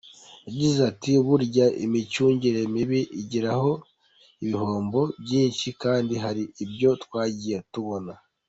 [0.47, 3.51] Yagize ati “Burya imicungire mibi igira
[4.43, 8.13] ibihombo byinshi kandi hari ibyo twagiye tubona.